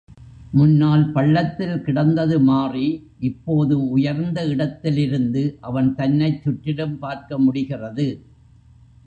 [0.53, 2.87] முன்னால் பள்ளத்தில் கிடந்தது மாறி,
[3.19, 8.09] இப்போது உயர்ந்த இடத்திலிருந்து அவன் தன்னைச் சுற்றிலும் பார்க்க முடிகிறது.